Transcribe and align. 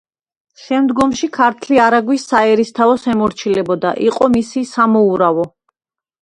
შემდგომში 0.59 1.27
ჭართალი 1.35 1.77
არაგვის 1.87 2.25
საერისთავოს 2.31 3.05
ემორჩილებოდა; 3.13 3.93
იყო 4.07 4.31
მისი 4.39 4.65
სამოურავო. 4.73 5.47